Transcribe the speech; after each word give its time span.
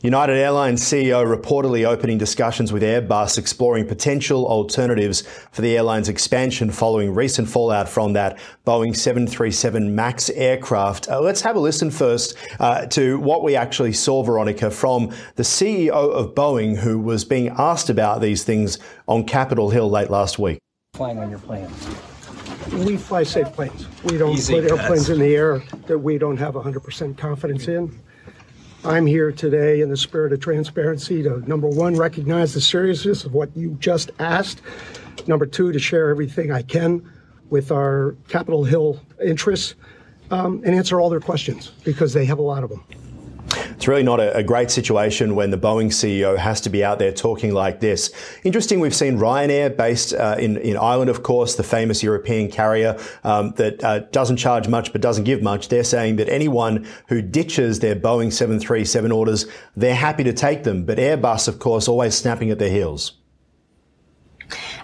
United 0.00 0.36
Airlines 0.36 0.80
CEO 0.80 1.26
reportedly 1.26 1.84
opening 1.84 2.18
discussions 2.18 2.72
with 2.72 2.84
Airbus, 2.84 3.36
exploring 3.36 3.84
potential 3.84 4.46
alternatives 4.46 5.22
for 5.50 5.60
the 5.60 5.76
airline's 5.76 6.08
expansion 6.08 6.70
following 6.70 7.12
recent 7.12 7.48
fallout 7.48 7.88
from 7.88 8.12
that 8.12 8.38
Boeing 8.64 8.94
737 8.94 9.92
MAX 9.96 10.30
aircraft. 10.30 11.08
Uh, 11.08 11.20
let's 11.20 11.40
have 11.40 11.56
a 11.56 11.58
listen 11.58 11.90
first 11.90 12.36
uh, 12.60 12.86
to 12.86 13.18
what 13.18 13.42
we 13.42 13.56
actually 13.56 13.92
saw, 13.92 14.22
Veronica, 14.22 14.70
from 14.70 15.12
the 15.34 15.42
CEO 15.42 15.90
of 15.90 16.32
Boeing, 16.32 16.76
who 16.76 17.00
was 17.00 17.24
being 17.24 17.48
asked 17.58 17.90
about 17.90 18.20
these 18.20 18.44
things 18.44 18.78
on 19.08 19.24
Capitol 19.24 19.68
Hill 19.68 19.90
late 19.90 20.10
last 20.10 20.38
week. 20.38 20.60
Flying 20.94 21.18
on 21.18 21.28
your 21.28 21.40
planes. 21.40 21.88
We 22.86 22.96
fly 22.96 23.24
safe 23.24 23.52
planes. 23.52 23.88
We 24.04 24.16
don't 24.16 24.34
Easy, 24.34 24.54
put 24.54 24.70
airplanes 24.70 25.10
in 25.10 25.18
the 25.18 25.34
air 25.34 25.60
that 25.88 25.98
we 25.98 26.18
don't 26.18 26.36
have 26.36 26.54
100% 26.54 27.18
confidence 27.18 27.66
in. 27.66 27.98
I'm 28.88 29.04
here 29.04 29.30
today 29.32 29.82
in 29.82 29.90
the 29.90 29.98
spirit 29.98 30.32
of 30.32 30.40
transparency 30.40 31.22
to 31.22 31.46
number 31.46 31.68
one, 31.68 31.94
recognize 31.94 32.54
the 32.54 32.60
seriousness 32.62 33.22
of 33.22 33.34
what 33.34 33.54
you 33.54 33.76
just 33.80 34.10
asked. 34.18 34.62
Number 35.26 35.44
two, 35.44 35.72
to 35.72 35.78
share 35.78 36.08
everything 36.08 36.50
I 36.50 36.62
can 36.62 37.06
with 37.50 37.70
our 37.70 38.16
Capitol 38.28 38.64
Hill 38.64 38.98
interests 39.22 39.74
um, 40.30 40.62
and 40.64 40.74
answer 40.74 41.02
all 41.02 41.10
their 41.10 41.20
questions 41.20 41.72
because 41.84 42.14
they 42.14 42.24
have 42.24 42.38
a 42.38 42.42
lot 42.42 42.64
of 42.64 42.70
them. 42.70 42.82
It's 43.78 43.86
really 43.86 44.02
not 44.02 44.18
a, 44.18 44.38
a, 44.38 44.42
great 44.42 44.72
situation 44.72 45.36
when 45.36 45.52
the 45.52 45.56
Boeing 45.56 45.86
CEO 45.86 46.36
has 46.36 46.60
to 46.62 46.68
be 46.68 46.82
out 46.82 46.98
there 46.98 47.12
talking 47.12 47.54
like 47.54 47.78
this. 47.78 48.10
Interesting, 48.42 48.80
we've 48.80 48.92
seen 48.92 49.18
Ryanair, 49.18 49.76
based 49.76 50.14
uh, 50.14 50.34
in, 50.36 50.56
in 50.56 50.76
Ireland, 50.76 51.10
of 51.10 51.22
course, 51.22 51.54
the 51.54 51.62
famous 51.62 52.02
European 52.02 52.50
carrier 52.50 52.98
um, 53.22 53.52
that 53.52 53.84
uh, 53.84 54.00
doesn't 54.10 54.38
charge 54.38 54.66
much 54.66 54.90
but 54.90 55.00
doesn't 55.00 55.22
give 55.22 55.42
much. 55.42 55.68
They're 55.68 55.84
saying 55.84 56.16
that 56.16 56.28
anyone 56.28 56.88
who 57.06 57.22
ditches 57.22 57.78
their 57.78 57.94
Boeing 57.94 58.32
737 58.32 59.12
orders, 59.12 59.46
they're 59.76 59.94
happy 59.94 60.24
to 60.24 60.32
take 60.32 60.64
them. 60.64 60.84
But 60.84 60.98
Airbus, 60.98 61.46
of 61.46 61.60
course, 61.60 61.86
always 61.86 62.16
snapping 62.16 62.50
at 62.50 62.58
their 62.58 62.70
heels. 62.70 63.12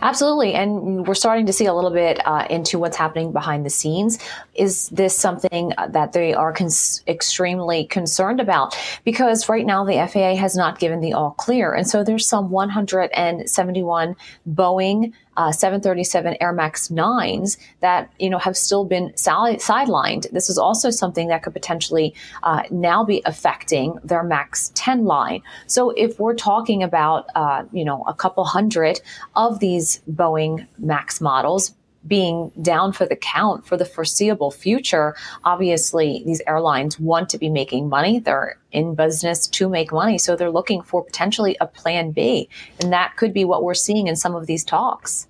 Absolutely. 0.05 0.53
And 0.53 1.07
we're 1.07 1.15
starting 1.15 1.47
to 1.47 1.53
see 1.53 1.65
a 1.65 1.73
little 1.73 1.91
bit 1.91 2.21
uh, 2.27 2.47
into 2.51 2.79
what's 2.79 2.99
happening 2.99 3.33
behind 3.33 3.65
the 3.65 3.71
scenes. 3.71 4.19
Is 4.55 4.91
this 4.91 5.17
something 5.17 5.73
that 5.89 6.13
they 6.13 6.35
are 6.35 6.53
cons- 6.53 7.03
extremely 7.09 7.87
concerned 7.87 8.39
about? 8.39 8.77
Because 9.05 9.49
right 9.49 9.65
now 9.65 9.83
the 9.83 10.07
FAA 10.07 10.37
has 10.37 10.57
not 10.57 10.79
given 10.79 11.01
the 11.01 11.15
all 11.15 11.31
clear. 11.31 11.73
And 11.73 11.89
so 11.89 12.05
there's 12.05 12.29
some 12.29 12.51
171 12.51 14.15
Boeing 14.47 15.13
uh, 15.37 15.53
737 15.53 16.37
Air 16.41 16.53
Max 16.53 16.89
9s 16.89 17.57
that, 17.81 18.11
you 18.19 18.31
know, 18.31 18.39
have 18.39 18.57
still 18.57 18.85
been 18.85 19.11
sidelined. 19.11 20.31
This 20.31 20.49
is 20.49 20.59
also 20.59 20.91
something 20.91 21.29
that 21.29 21.43
could 21.43 21.53
potentially 21.53 22.15
uh, 22.43 22.63
now 22.71 23.05
be 23.05 23.23
affecting 23.25 23.99
their 24.05 24.23
Max 24.23 24.73
10 24.75 25.05
line. 25.05 25.43
So 25.67 25.91
if 25.91 26.19
we're 26.19 26.35
talking 26.35 26.83
about, 26.83 27.29
uh, 27.35 27.65
you 27.73 27.85
know, 27.85 28.05
a 28.07 28.15
couple 28.15 28.45
hundred 28.45 29.01
of 29.37 29.61
these 29.61 30.01
Boeing 30.11 30.67
Max 30.79 31.21
models, 31.21 31.75
being 32.07 32.53
down 32.61 32.93
for 32.93 33.07
the 33.07 33.17
count 33.17 33.67
for 33.67 33.77
the 33.77 33.85
foreseeable 33.85 34.51
future, 34.51 35.15
obviously 35.45 36.23
these 36.27 36.43
airlines 36.47 36.99
want 36.99 37.29
to 37.31 37.39
be 37.39 37.49
making 37.49 37.89
money. 37.89 38.19
They're 38.19 38.59
in 38.73 38.95
business 38.95 39.47
to 39.47 39.69
make 39.69 39.93
money. 39.93 40.19
So 40.19 40.37
they're 40.37 40.51
looking 40.51 40.83
for 40.83 41.05
potentially 41.05 41.57
a 41.61 41.67
plan 41.67 42.11
B. 42.11 42.49
And 42.81 42.93
that 42.93 43.17
could 43.17 43.33
be 43.33 43.45
what 43.45 43.63
we're 43.63 43.75
seeing 43.75 44.07
in 44.07 44.17
some 44.17 44.35
of 44.35 44.47
these 44.47 44.65
talks. 44.65 45.27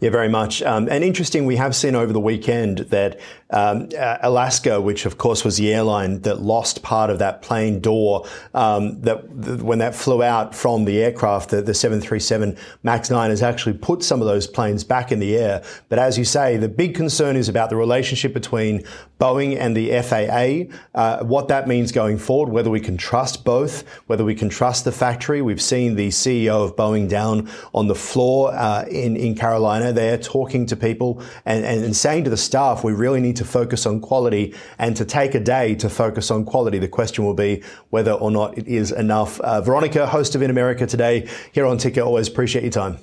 Yeah, 0.00 0.10
very 0.10 0.28
much. 0.28 0.62
Um, 0.62 0.88
and 0.90 1.02
interesting, 1.02 1.46
we 1.46 1.56
have 1.56 1.74
seen 1.74 1.94
over 1.94 2.12
the 2.12 2.20
weekend 2.20 2.78
that 2.78 3.18
um, 3.48 3.88
Alaska, 3.96 4.80
which 4.80 5.06
of 5.06 5.16
course 5.16 5.44
was 5.44 5.56
the 5.56 5.72
airline 5.72 6.20
that 6.22 6.42
lost 6.42 6.82
part 6.82 7.10
of 7.10 7.18
that 7.20 7.42
plane 7.42 7.80
door, 7.80 8.26
um, 8.52 9.00
that 9.02 9.22
th- 9.42 9.60
when 9.60 9.78
that 9.78 9.94
flew 9.94 10.22
out 10.22 10.54
from 10.54 10.84
the 10.84 11.02
aircraft, 11.02 11.50
the, 11.50 11.62
the 11.62 11.72
737 11.72 12.58
MAX 12.82 13.08
9 13.08 13.30
has 13.30 13.42
actually 13.42 13.78
put 13.78 14.02
some 14.02 14.20
of 14.20 14.26
those 14.26 14.46
planes 14.46 14.84
back 14.84 15.12
in 15.12 15.18
the 15.18 15.36
air. 15.36 15.62
But 15.88 15.98
as 15.98 16.18
you 16.18 16.24
say, 16.24 16.56
the 16.56 16.68
big 16.68 16.94
concern 16.94 17.36
is 17.36 17.48
about 17.48 17.70
the 17.70 17.76
relationship 17.76 18.34
between 18.34 18.84
Boeing 19.18 19.56
and 19.56 19.74
the 19.74 20.02
FAA, 20.02 20.74
uh, 20.94 21.24
what 21.24 21.48
that 21.48 21.66
means 21.66 21.90
going 21.90 22.18
forward, 22.18 22.52
whether 22.52 22.68
we 22.68 22.80
can 22.80 22.98
trust 22.98 23.44
both, 23.44 23.82
whether 24.08 24.24
we 24.24 24.34
can 24.34 24.50
trust 24.50 24.84
the 24.84 24.92
factory. 24.92 25.40
We've 25.40 25.62
seen 25.62 25.94
the 25.94 26.08
CEO 26.08 26.64
of 26.64 26.76
Boeing 26.76 27.08
down 27.08 27.48
on 27.74 27.86
the 27.86 27.94
floor 27.94 28.52
uh, 28.52 28.84
in, 28.90 29.16
in 29.16 29.34
Carolina 29.34 29.65
there 29.92 30.18
talking 30.18 30.66
to 30.66 30.76
people 30.76 31.22
and, 31.44 31.64
and, 31.64 31.84
and 31.84 31.96
saying 31.96 32.24
to 32.24 32.30
the 32.30 32.36
staff, 32.36 32.84
we 32.84 32.92
really 32.92 33.20
need 33.20 33.36
to 33.36 33.44
focus 33.44 33.86
on 33.86 34.00
quality 34.00 34.54
and 34.78 34.96
to 34.96 35.04
take 35.04 35.34
a 35.34 35.40
day 35.40 35.74
to 35.76 35.88
focus 35.88 36.30
on 36.30 36.44
quality. 36.44 36.78
The 36.78 36.88
question 36.88 37.24
will 37.24 37.34
be 37.34 37.62
whether 37.90 38.12
or 38.12 38.30
not 38.30 38.58
it 38.58 38.68
is 38.68 38.92
enough. 38.92 39.40
Uh, 39.40 39.60
Veronica, 39.60 40.06
host 40.06 40.34
of 40.34 40.42
In 40.42 40.50
America 40.50 40.86
Today, 40.86 41.28
here 41.52 41.66
on 41.66 41.78
Ticker, 41.78 42.02
always 42.02 42.28
appreciate 42.28 42.62
your 42.62 42.72
time. 42.72 42.98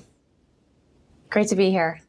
Great 1.30 1.48
to 1.48 1.56
be 1.56 1.72
here. 1.72 2.04